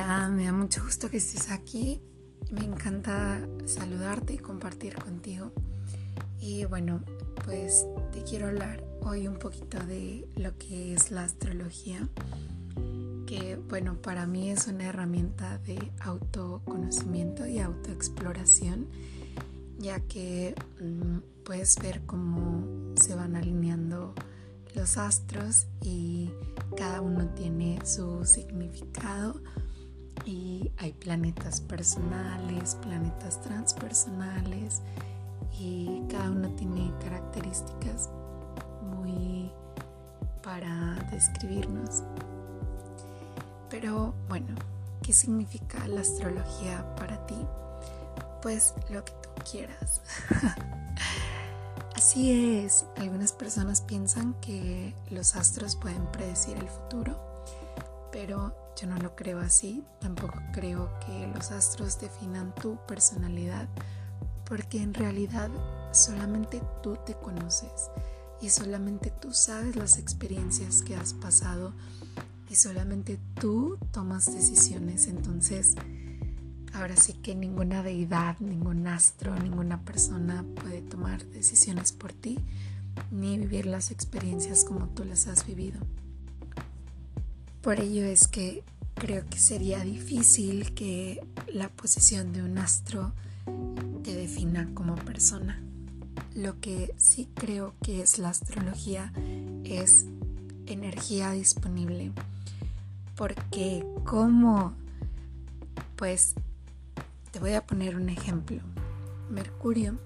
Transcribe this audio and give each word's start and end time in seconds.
Hola, 0.00 0.28
me 0.28 0.44
da 0.44 0.52
mucho 0.52 0.84
gusto 0.84 1.10
que 1.10 1.16
estés 1.16 1.50
aquí. 1.50 2.00
Me 2.52 2.64
encanta 2.64 3.40
saludarte 3.66 4.34
y 4.34 4.38
compartir 4.38 4.94
contigo. 4.94 5.50
Y 6.38 6.66
bueno, 6.66 7.02
pues 7.44 7.84
te 8.12 8.22
quiero 8.22 8.46
hablar 8.46 8.84
hoy 9.00 9.26
un 9.26 9.40
poquito 9.40 9.76
de 9.86 10.28
lo 10.36 10.56
que 10.56 10.94
es 10.94 11.10
la 11.10 11.24
astrología, 11.24 12.08
que 13.26 13.56
bueno, 13.68 14.00
para 14.00 14.24
mí 14.28 14.50
es 14.50 14.68
una 14.68 14.84
herramienta 14.84 15.58
de 15.58 15.90
autoconocimiento 15.98 17.48
y 17.48 17.58
autoexploración, 17.58 18.86
ya 19.80 19.98
que 19.98 20.54
mm, 20.80 21.42
puedes 21.44 21.74
ver 21.82 22.02
cómo 22.06 22.94
se 22.94 23.16
van 23.16 23.34
alineando 23.34 24.14
los 24.76 24.96
astros 24.96 25.66
y 25.82 26.30
cada 26.76 27.00
uno 27.00 27.30
tiene 27.30 27.84
su 27.84 28.24
significado 28.24 29.42
y 30.24 30.70
hay 30.78 30.92
planetas 30.92 31.60
personales, 31.60 32.76
planetas 32.76 33.40
transpersonales 33.40 34.82
y 35.58 36.02
cada 36.10 36.30
uno 36.30 36.50
tiene 36.50 36.92
características 37.00 38.10
muy 38.82 39.50
para 40.42 40.94
describirnos. 41.10 42.02
Pero 43.70 44.14
bueno, 44.28 44.54
¿qué 45.02 45.12
significa 45.12 45.86
la 45.88 46.00
astrología 46.00 46.94
para 46.96 47.26
ti? 47.26 47.36
Pues 48.42 48.74
lo 48.90 49.04
que 49.04 49.12
tú 49.12 49.28
quieras. 49.50 50.00
Así 51.94 52.62
es, 52.64 52.86
algunas 52.96 53.32
personas 53.32 53.80
piensan 53.80 54.34
que 54.40 54.94
los 55.10 55.34
astros 55.34 55.74
pueden 55.74 56.06
predecir 56.12 56.56
el 56.56 56.68
futuro, 56.68 57.37
pero 58.12 58.54
yo 58.80 58.86
no 58.86 58.96
lo 58.98 59.16
creo 59.16 59.40
así, 59.40 59.84
tampoco 60.00 60.40
creo 60.52 60.90
que 61.04 61.26
los 61.28 61.50
astros 61.50 62.00
definan 62.00 62.54
tu 62.54 62.78
personalidad, 62.86 63.68
porque 64.44 64.82
en 64.82 64.94
realidad 64.94 65.50
solamente 65.92 66.62
tú 66.82 66.96
te 67.04 67.14
conoces 67.14 67.90
y 68.40 68.50
solamente 68.50 69.10
tú 69.10 69.32
sabes 69.32 69.76
las 69.76 69.98
experiencias 69.98 70.82
que 70.82 70.94
has 70.96 71.12
pasado 71.12 71.72
y 72.48 72.54
solamente 72.54 73.18
tú 73.34 73.78
tomas 73.90 74.26
decisiones. 74.32 75.06
Entonces, 75.06 75.74
ahora 76.72 76.96
sí 76.96 77.14
que 77.14 77.34
ninguna 77.34 77.82
deidad, 77.82 78.38
ningún 78.38 78.86
astro, 78.86 79.34
ninguna 79.38 79.82
persona 79.84 80.44
puede 80.62 80.82
tomar 80.82 81.24
decisiones 81.26 81.92
por 81.92 82.12
ti 82.12 82.38
ni 83.10 83.38
vivir 83.38 83.66
las 83.66 83.90
experiencias 83.90 84.64
como 84.64 84.88
tú 84.88 85.04
las 85.04 85.26
has 85.26 85.46
vivido. 85.46 85.80
Por 87.62 87.80
ello 87.80 88.04
es 88.04 88.28
que 88.28 88.62
creo 88.94 89.24
que 89.28 89.38
sería 89.38 89.80
difícil 89.80 90.74
que 90.74 91.26
la 91.52 91.68
posición 91.68 92.32
de 92.32 92.42
un 92.42 92.56
astro 92.56 93.12
te 94.04 94.14
defina 94.14 94.70
como 94.74 94.94
persona. 94.94 95.60
Lo 96.36 96.60
que 96.60 96.94
sí 96.98 97.28
creo 97.34 97.74
que 97.82 98.00
es 98.00 98.18
la 98.18 98.28
astrología 98.28 99.12
es 99.64 100.06
energía 100.66 101.32
disponible. 101.32 102.12
Porque 103.16 103.84
como, 104.04 104.72
pues, 105.96 106.34
te 107.32 107.40
voy 107.40 107.54
a 107.54 107.66
poner 107.66 107.96
un 107.96 108.08
ejemplo. 108.08 108.60
Mercurio 109.30 109.98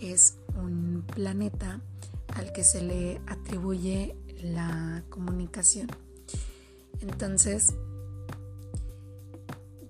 es 0.00 0.38
un 0.56 1.04
planeta 1.06 1.80
al 2.34 2.52
que 2.52 2.64
se 2.64 2.82
le 2.82 3.20
atribuye 3.28 4.16
la 4.42 5.04
comunicación 5.08 5.88
entonces, 7.00 7.74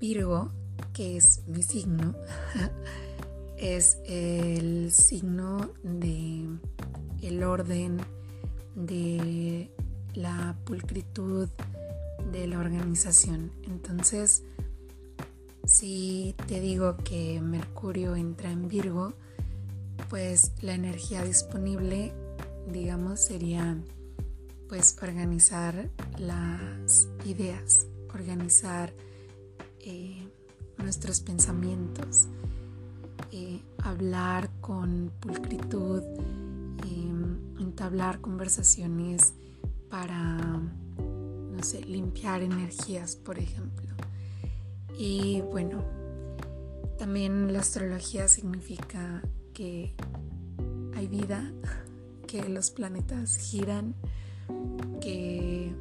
Virgo, 0.00 0.50
que 0.92 1.16
es 1.16 1.42
mi 1.46 1.62
signo, 1.62 2.14
es 3.58 3.98
el 4.06 4.92
signo 4.92 5.70
de 5.82 6.48
el 7.22 7.42
orden, 7.44 7.98
de 8.74 9.70
la 10.14 10.56
pulcritud, 10.64 11.48
de 12.32 12.46
la 12.46 12.58
organización. 12.58 13.52
Entonces, 13.64 14.42
si 15.64 16.34
te 16.46 16.60
digo 16.60 16.96
que 16.96 17.40
Mercurio 17.40 18.16
entra 18.16 18.50
en 18.50 18.68
Virgo, 18.68 19.12
pues 20.08 20.52
la 20.62 20.74
energía 20.74 21.22
disponible, 21.22 22.12
digamos, 22.72 23.20
sería 23.20 23.76
pues 24.70 24.96
organizar 25.02 25.90
las 26.16 27.08
ideas, 27.24 27.88
organizar 28.14 28.94
eh, 29.80 30.28
nuestros 30.78 31.20
pensamientos, 31.22 32.28
eh, 33.32 33.60
hablar 33.82 34.48
con 34.60 35.10
pulcritud, 35.18 36.04
eh, 36.86 37.58
entablar 37.58 38.20
conversaciones 38.20 39.34
para, 39.88 40.36
no 40.38 41.62
sé, 41.64 41.80
limpiar 41.82 42.40
energías, 42.42 43.16
por 43.16 43.40
ejemplo. 43.40 43.92
Y 44.96 45.40
bueno, 45.50 45.82
también 46.96 47.52
la 47.52 47.58
astrología 47.58 48.28
significa 48.28 49.20
que 49.52 49.96
hay 50.94 51.08
vida, 51.08 51.50
que 52.28 52.48
los 52.48 52.70
planetas 52.70 53.36
giran 53.36 53.96
que 55.00 55.74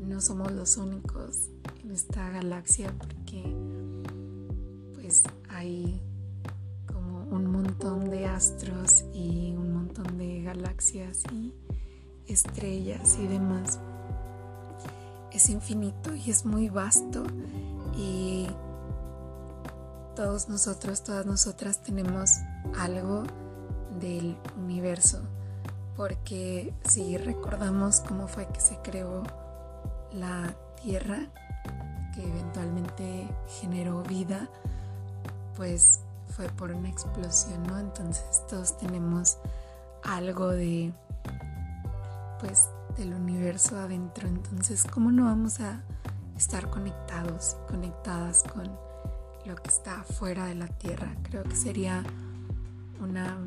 no 0.00 0.20
somos 0.20 0.52
los 0.52 0.76
únicos 0.76 1.48
en 1.84 1.90
esta 1.90 2.30
galaxia 2.30 2.92
porque 2.98 3.42
pues 4.94 5.22
hay 5.48 6.00
como 6.86 7.24
un 7.24 7.50
montón 7.50 8.10
de 8.10 8.26
astros 8.26 9.04
y 9.12 9.54
un 9.56 9.72
montón 9.72 10.18
de 10.18 10.42
galaxias 10.42 11.22
y 11.32 11.52
estrellas 12.26 13.18
y 13.22 13.26
demás. 13.26 13.78
Es 15.32 15.50
infinito 15.50 16.14
y 16.14 16.30
es 16.30 16.44
muy 16.46 16.68
vasto 16.68 17.24
y 17.96 18.46
todos 20.14 20.48
nosotros, 20.48 21.04
todas 21.04 21.26
nosotras 21.26 21.82
tenemos 21.82 22.30
algo 22.78 23.24
del 24.00 24.36
universo 24.56 25.20
porque 25.96 26.74
si 26.88 27.16
recordamos 27.16 28.00
cómo 28.00 28.28
fue 28.28 28.46
que 28.48 28.60
se 28.60 28.76
creó 28.82 29.22
la 30.12 30.54
Tierra, 30.82 31.20
que 32.14 32.22
eventualmente 32.22 33.26
generó 33.60 34.02
vida, 34.02 34.48
pues 35.56 36.00
fue 36.28 36.48
por 36.50 36.70
una 36.70 36.88
explosión, 36.88 37.62
¿no? 37.64 37.78
Entonces 37.78 38.44
todos 38.48 38.76
tenemos 38.78 39.38
algo 40.04 40.50
de, 40.50 40.92
pues, 42.40 42.68
del 42.96 43.14
universo 43.14 43.76
adentro. 43.78 44.28
Entonces, 44.28 44.84
¿cómo 44.84 45.10
no 45.10 45.24
vamos 45.24 45.60
a 45.60 45.80
estar 46.36 46.68
conectados, 46.70 47.56
conectadas 47.68 48.44
con 48.44 48.70
lo 49.46 49.56
que 49.56 49.68
está 49.68 50.04
fuera 50.04 50.44
de 50.44 50.54
la 50.54 50.68
Tierra? 50.68 51.16
Creo 51.24 51.42
que 51.42 51.56
sería 51.56 52.02
una 53.00 53.38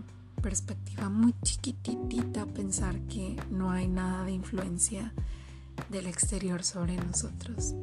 perspectiva 0.41 1.09
muy 1.09 1.33
chiquitita 1.43 2.45
pensar 2.45 2.99
que 3.01 3.35
no 3.51 3.71
hay 3.71 3.87
nada 3.87 4.23
de 4.23 4.31
influencia 4.31 5.13
del 5.89 6.07
exterior 6.07 6.63
sobre 6.63 6.97
nosotros. 6.97 7.73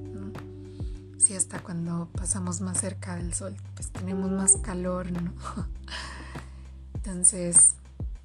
Si 1.18 1.34
hasta 1.34 1.60
cuando 1.60 2.08
pasamos 2.12 2.60
más 2.60 2.80
cerca 2.80 3.16
del 3.16 3.34
sol, 3.34 3.56
pues 3.74 3.90
tenemos 3.90 4.30
más 4.30 4.56
calor, 4.58 5.10
¿no? 5.10 5.32
Entonces, 6.94 7.74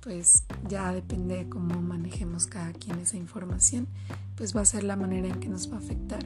pues 0.02 0.44
ya 0.68 0.92
depende 0.94 1.38
de 1.38 1.50
cómo 1.50 1.82
manejemos 1.82 2.48
cada 2.48 2.74
quien 2.74 3.00
esa 3.00 3.18
información, 3.18 3.88
pues 4.36 4.56
va 4.56 4.62
a 4.62 4.66
ser 4.66 4.84
la 4.84 4.96
manera 4.96 5.28
en 5.28 5.40
que 5.40 5.50
nos 5.50 5.72
va 5.72 5.76
a 5.76 5.80
afectar. 5.80 6.24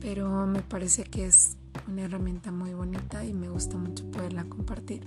Pero 0.00 0.46
me 0.46 0.62
parece 0.62 1.04
que 1.04 1.26
es 1.26 1.56
una 1.88 2.02
herramienta 2.02 2.50
muy 2.52 2.74
bonita 2.74 3.24
y 3.24 3.32
me 3.32 3.48
gusta 3.48 3.76
mucho 3.76 4.10
poderla 4.10 4.44
compartir 4.44 5.02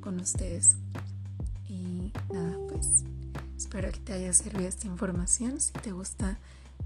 con 0.00 0.20
ustedes 0.20 0.76
nada, 2.32 2.56
pues 2.68 3.04
espero 3.56 3.90
que 3.90 4.00
te 4.00 4.12
haya 4.12 4.32
servido 4.32 4.68
esta 4.68 4.86
información. 4.86 5.60
Si 5.60 5.72
te 5.72 5.92
gusta, 5.92 6.38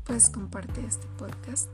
pues 0.04 0.30
comparte 0.30 0.84
este 0.86 1.06
podcast 1.18 1.68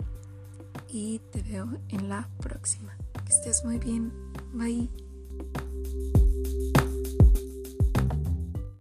y 0.88 1.20
te 1.32 1.42
veo 1.42 1.68
en 1.88 2.08
la 2.08 2.28
próxima. 2.40 2.96
Que 3.24 3.32
estés 3.32 3.64
muy 3.64 3.78
bien. 3.78 4.12
Bye. 4.52 4.90